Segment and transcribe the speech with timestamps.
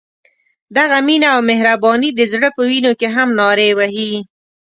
[0.77, 4.13] دغه مینه او مهرباني د زړه په وینو کې هم نارې وهي.